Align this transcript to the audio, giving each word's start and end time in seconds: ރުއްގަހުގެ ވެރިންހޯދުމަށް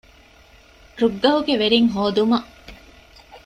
ރުއްގަހުގެ 0.99 1.53
ވެރިންހޯދުމަށް 1.61 2.47